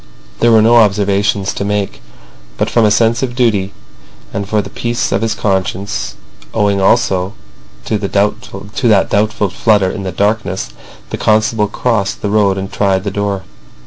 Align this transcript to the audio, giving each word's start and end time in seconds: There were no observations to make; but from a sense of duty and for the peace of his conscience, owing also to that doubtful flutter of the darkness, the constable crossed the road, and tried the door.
There 0.39 0.51
were 0.51 0.63
no 0.63 0.77
observations 0.77 1.53
to 1.53 1.63
make; 1.63 2.01
but 2.57 2.71
from 2.71 2.85
a 2.85 2.89
sense 2.89 3.21
of 3.21 3.35
duty 3.35 3.71
and 4.33 4.49
for 4.49 4.59
the 4.59 4.71
peace 4.71 5.11
of 5.11 5.21
his 5.21 5.35
conscience, 5.35 6.15
owing 6.55 6.81
also 6.81 7.35
to 7.85 7.99
that 7.99 8.11
doubtful 9.11 9.49
flutter 9.51 9.91
of 9.91 10.03
the 10.03 10.11
darkness, 10.11 10.69
the 11.11 11.17
constable 11.17 11.67
crossed 11.67 12.23
the 12.23 12.31
road, 12.31 12.57
and 12.57 12.71
tried 12.71 13.03
the 13.03 13.11
door. 13.11 13.43